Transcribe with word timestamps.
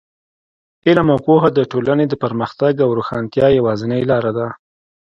علم 0.87 1.07
او 1.13 1.19
پوهه 1.25 1.49
د 1.53 1.59
ټولنې 1.71 2.05
د 2.09 2.13
پرمختګ 2.23 2.73
او 2.85 2.89
روښانتیا 2.97 3.45
یوازینۍ 3.57 4.01
لاره 4.11 4.31
ده. 4.37 4.47